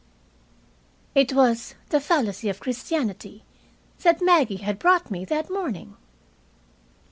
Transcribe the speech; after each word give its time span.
It 1.13 1.31
was 1.33 1.75
"The 1.89 1.99
Fallacy 1.99 2.49
of 2.49 2.59
Christianity" 2.59 3.43
that 4.01 4.19
Maggie 4.19 4.55
had 4.55 4.79
brought 4.79 5.11
me 5.11 5.25
that 5.25 5.51
morning. 5.51 5.95